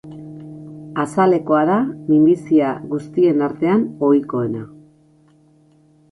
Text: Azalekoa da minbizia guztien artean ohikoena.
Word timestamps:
Azalekoa 1.01 1.59
da 1.69 1.75
minbizia 2.13 2.71
guztien 2.93 3.43
artean 3.49 3.83
ohikoena. 4.09 4.63